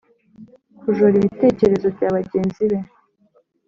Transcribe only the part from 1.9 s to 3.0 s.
bya bagenzi be.